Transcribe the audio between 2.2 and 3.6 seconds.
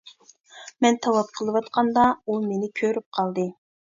ئۇ مېنى كۆرۈپ قالدى.